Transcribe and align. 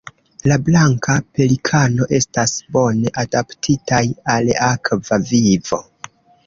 La 0.51 0.55
Blanka 0.69 1.17
pelikano 1.39 2.09
estas 2.21 2.55
bone 2.79 3.15
adaptitaj 3.25 4.05
al 4.39 4.53
akva 4.73 5.23
vivo. 5.31 5.85